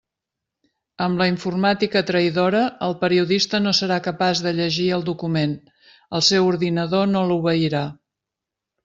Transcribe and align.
Amb 1.07 1.19
la 1.21 1.25
informàtica 1.31 2.01
traïdora, 2.07 2.61
el 2.87 2.95
periodista 3.03 3.61
no 3.65 3.73
serà 3.81 3.97
capaç 4.07 4.41
de 4.47 4.55
llegir 4.61 4.87
el 4.97 5.05
document, 5.11 5.53
el 6.21 6.25
seu 6.31 6.49
ordinador 6.55 7.09
no 7.13 7.23
l'obeirà. 7.33 7.85